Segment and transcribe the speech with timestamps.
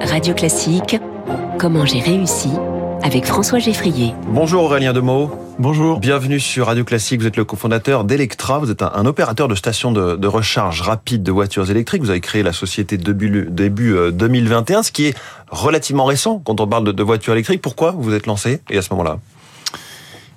[0.00, 0.98] Radio Classique,
[1.58, 2.50] comment j'ai réussi
[3.02, 4.14] avec François Geffrier.
[4.28, 5.30] Bonjour Aurélien Demeaux.
[5.58, 6.00] Bonjour.
[6.00, 7.20] Bienvenue sur Radio Classique.
[7.20, 8.58] Vous êtes le cofondateur d'Electra.
[8.58, 12.02] Vous êtes un, opérateur de stations de, recharge rapide de voitures électriques.
[12.02, 15.16] Vous avez créé la société début, début 2021, ce qui est
[15.50, 17.62] relativement récent quand on parle de, voitures électriques.
[17.62, 19.18] Pourquoi vous vous êtes lancé et à ce moment-là?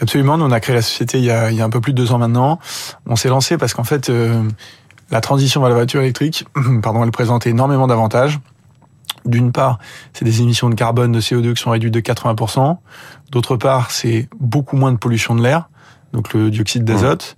[0.00, 0.38] Absolument.
[0.38, 1.92] Nous, on a créé la société il y a, il y a un peu plus
[1.92, 2.58] de deux ans maintenant.
[3.06, 4.42] On s'est lancé parce qu'en fait, euh,
[5.10, 6.46] la transition vers la voiture électrique,
[6.82, 8.38] pardon, elle présente énormément d'avantages.
[9.24, 9.78] D'une part,
[10.12, 12.78] c'est des émissions de carbone, de CO2 qui sont réduites de 80%.
[13.30, 15.68] D'autre part, c'est beaucoup moins de pollution de l'air,
[16.12, 17.36] donc le dioxyde d'azote.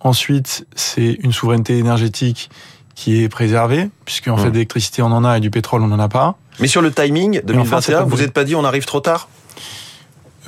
[0.00, 2.50] Ensuite, c'est une souveraineté énergétique
[2.94, 6.00] qui est préservée, puisque en fait d'électricité on en a et du pétrole on n'en
[6.00, 6.36] a pas.
[6.58, 9.28] Mais sur le timing 2021, vous n'êtes pas dit on arrive trop tard?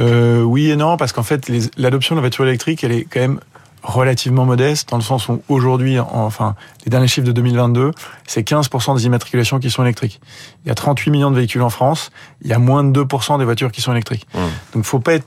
[0.00, 3.20] Euh, Oui et non, parce qu'en fait l'adoption de la voiture électrique, elle est quand
[3.20, 3.40] même
[3.82, 7.92] relativement modeste, dans le sens où aujourd'hui, enfin, les derniers chiffres de 2022,
[8.26, 10.20] c'est 15% des immatriculations qui sont électriques.
[10.64, 12.10] Il y a 38 millions de véhicules en France,
[12.42, 14.26] il y a moins de 2% des voitures qui sont électriques.
[14.34, 14.48] Donc, mmh.
[14.74, 15.26] Donc faut pas être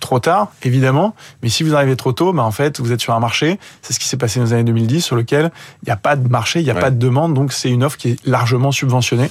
[0.00, 3.14] trop tard, évidemment, mais si vous arrivez trop tôt, bah en fait, vous êtes sur
[3.14, 5.50] un marché, c'est ce qui s'est passé dans les années 2010, sur lequel
[5.82, 7.82] il n'y a pas de marché, il n'y a pas de demande, donc c'est une
[7.82, 9.30] offre qui est largement subventionnée.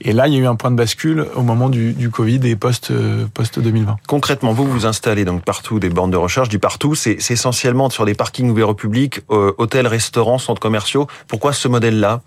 [0.00, 2.40] Et là, il y a eu un point de bascule au moment du, du Covid
[2.44, 3.96] et post, euh, post 2020.
[4.06, 6.94] Concrètement, vous vous installez donc partout des bornes de recharge, du partout.
[6.94, 11.08] C'est essentiellement sur des parkings ouverts au public, euh, hôtels, restaurants, centres commerciaux.
[11.26, 12.20] Pourquoi ce modèle-là?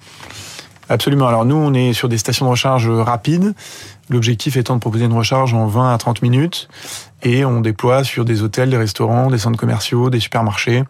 [0.90, 1.28] Absolument.
[1.28, 3.54] Alors nous, on est sur des stations de recharge rapides.
[4.12, 6.67] L'objectif étant de proposer une recharge en 20 à 30 minutes.
[7.23, 10.84] Et on déploie sur des hôtels, des restaurants, des centres commerciaux, des supermarchés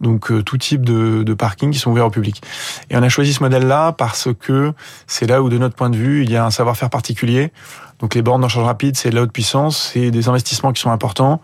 [0.00, 2.42] donc euh, tout type de, de parking qui sont ouverts au public.
[2.90, 4.72] Et on a choisi ce modèle-là parce que
[5.06, 7.52] c'est là où, de notre point de vue, il y a un savoir-faire particulier.
[8.00, 10.82] Donc les bornes de recharge rapide, c'est de la haute puissance, c'est des investissements qui
[10.82, 11.40] sont importants,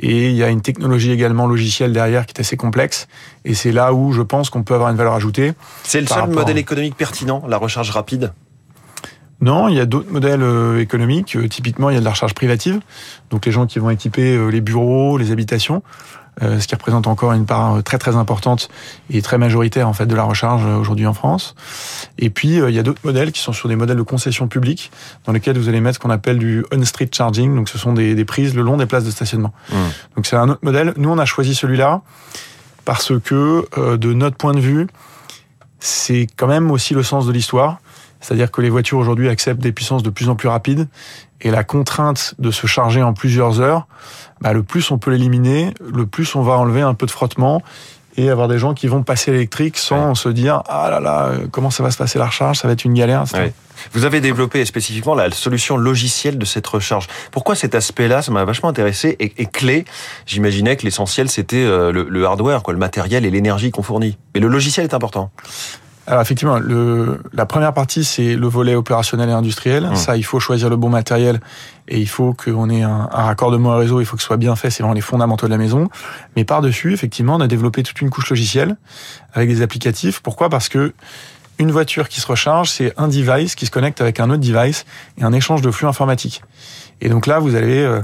[0.00, 3.06] et il y a une technologie également logicielle derrière qui est assez complexe,
[3.44, 5.52] et c'est là où je pense qu'on peut avoir une valeur ajoutée.
[5.84, 8.32] C'est le seul modèle économique pertinent, la recharge rapide?
[9.42, 11.36] Non, il y a d'autres modèles euh, économiques.
[11.36, 12.80] Euh, typiquement, il y a de la recharge privative,
[13.30, 15.82] donc les gens qui vont équiper les bureaux, les habitations.
[16.40, 18.70] Euh, ce qui représente encore une part euh, très très importante
[19.10, 21.54] et très majoritaire en fait de la recharge euh, aujourd'hui en France.
[22.18, 24.90] Et puis il y a d'autres modèles qui sont sur des modèles de concession publique
[25.26, 28.14] dans lesquels vous allez mettre ce qu'on appelle du on-street charging, donc ce sont des,
[28.14, 29.52] des, prises le long des places de stationnement.
[29.70, 29.74] Mmh.
[30.16, 30.94] Donc c'est un autre modèle.
[30.96, 32.00] Nous on a choisi celui-là
[32.86, 33.66] parce que
[33.96, 34.86] de notre point de vue,
[35.80, 37.78] c'est quand même aussi le sens de l'histoire.
[38.22, 40.88] C'est-à-dire que les voitures aujourd'hui acceptent des puissances de plus en plus rapides
[41.42, 43.86] et la contrainte de se charger en plusieurs heures,
[44.40, 47.62] bah, le plus on peut l'éliminer, le plus on va enlever un peu de frottement
[48.16, 51.70] et avoir des gens qui vont passer l'électrique sans se dire ah là là comment
[51.70, 53.24] ça va se passer la recharge, ça va être une galère.
[53.92, 57.08] Vous avez développé spécifiquement la solution logicielle de cette recharge.
[57.32, 59.84] Pourquoi cet aspect-là, ça m'a vachement intéressé et, clé
[60.26, 64.18] J'imaginais que l'essentiel c'était euh, le, le, hardware, quoi, le matériel et l'énergie qu'on fournit.
[64.34, 65.30] Mais le logiciel est important.
[66.06, 69.90] Alors effectivement, le, la première partie, c'est le volet opérationnel et industriel.
[69.90, 69.96] Mmh.
[69.96, 71.40] Ça, il faut choisir le bon matériel
[71.86, 74.36] et il faut qu'on ait un, un, raccordement au réseau, il faut que ce soit
[74.36, 75.88] bien fait, c'est vraiment les fondamentaux de la maison.
[76.34, 78.76] Mais par-dessus, effectivement, on a développé toute une couche logicielle
[79.32, 80.20] avec des applicatifs.
[80.20, 80.48] Pourquoi?
[80.48, 80.92] Parce que
[81.58, 84.84] une voiture qui se recharge, c'est un device qui se connecte avec un autre device
[85.18, 86.42] et un échange de flux informatique.
[87.00, 87.84] Et donc là, vous avez...
[87.84, 88.00] Euh,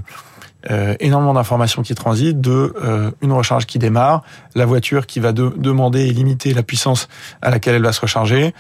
[0.73, 4.25] euh, énormément d'informations qui transitent, de euh, une recharge qui démarre,
[4.57, 7.09] la voiture qui va demander et limiter la puissance
[7.43, 8.53] à laquelle elle va se recharger.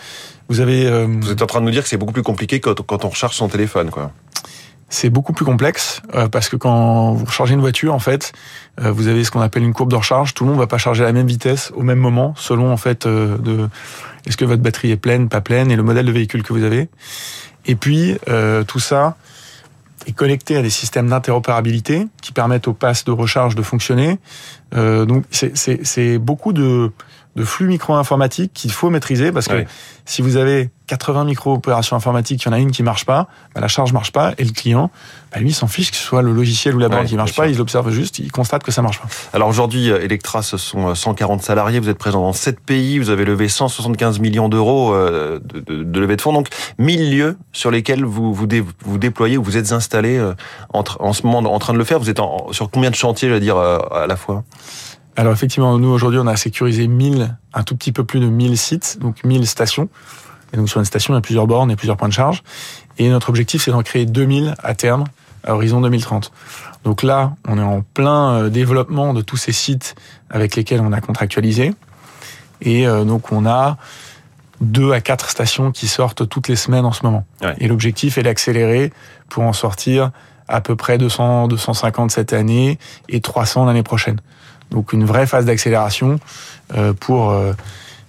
[0.49, 0.87] Vous avez.
[0.87, 3.05] Euh, vous êtes en train de nous dire que c'est beaucoup plus compliqué quand, quand
[3.05, 4.13] on recharge son téléphone, quoi.
[4.89, 6.01] C'est beaucoup plus complexe
[6.33, 8.33] parce que quand vous rechargez une voiture, en fait,
[8.81, 10.33] vous avez ce qu'on appelle une courbe de recharge.
[10.33, 12.79] Tout le monde va pas charger à la même vitesse au même moment, selon en
[12.79, 13.69] fait de
[14.27, 16.65] est-ce que votre batterie est pleine, pas pleine, et le modèle de véhicule que vous
[16.65, 16.89] avez.
[17.67, 18.17] Et puis
[18.67, 19.19] tout ça,
[20.09, 24.19] est connecté à des systèmes d'interopérabilité qui permettent aux passes de recharge de fonctionner.
[24.75, 26.93] Euh, donc c'est beaucoup de,
[27.37, 29.65] de flux micro-informatiques qu'il faut maîtriser parce que
[30.05, 33.61] si vous avez 80 micro-opérations informatiques, il y en a une qui marche pas, bah,
[33.61, 34.91] la charge marche pas et le client,
[35.33, 37.47] bah, lui, s'en fiche que ce soit le logiciel ou la banque qui marche pas,
[37.47, 39.07] il l'observe juste, il constate que ça marche pas.
[39.35, 42.99] Alors aujourd'hui, euh, Electra, ce sont 140 euh, salariés, vous êtes présent dans 7 pays,
[42.99, 47.39] vous avez levé 175 millions d'euros euh, de, de, levée de fonds, donc 1000 lieux
[47.53, 48.49] sur lesquels vous vous,
[48.85, 50.19] vous déployez, vous êtes installé
[50.73, 51.99] en, en ce moment en train de le faire.
[51.99, 52.21] Vous êtes
[52.51, 54.43] sur combien de chantiers, je veux dire, à la fois?
[55.19, 58.57] Alors effectivement, nous aujourd'hui, on a sécurisé 1000, un tout petit peu plus de 1000
[58.57, 59.89] sites, donc 1000 stations.
[60.53, 62.45] Et donc sur une station, il y a plusieurs bornes et plusieurs points de charge.
[62.99, 65.07] Et notre objectif, c'est d'en créer 2000 à terme,
[65.43, 66.31] à horizon 2030.
[66.85, 69.97] Donc là, on est en plein euh, développement de tous ces sites
[70.31, 71.75] avec lesquels on a contractualisé.
[72.61, 73.77] Et euh, donc on a
[74.61, 77.25] deux à quatre stations qui sortent toutes les semaines en ce moment.
[77.59, 78.93] Et l'objectif est d'accélérer
[79.29, 80.13] pour en sortir
[80.49, 82.79] à peu près 200, 250 cette année
[83.09, 84.21] et 300 l'année prochaine.
[84.71, 86.19] Donc une vraie phase d'accélération
[86.77, 87.35] euh, pour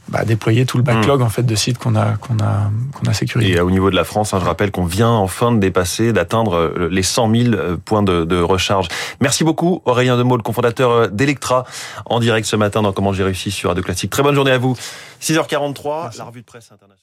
[0.10, 3.14] bah, déployer tout le backlog en fait de sites qu'on a qu'on a qu'on a
[3.14, 3.54] sécurisé.
[3.54, 6.74] Et au niveau de la France, hein, je rappelle qu'on vient enfin de dépasser, d'atteindre
[6.90, 7.56] les 100 000
[7.86, 8.88] points de, de recharge.
[9.22, 11.66] Merci beaucoup Aurélien Demeaux, le cofondateur d'Electra,
[12.06, 14.10] en direct ce matin dans Comment j'ai réussi sur Radio Classique.
[14.10, 14.76] Très bonne journée à vous.
[15.22, 17.00] 6h43, la revue de presse internationale.